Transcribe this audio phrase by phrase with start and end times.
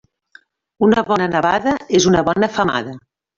[0.87, 2.97] Una bona nevada és una bona femada.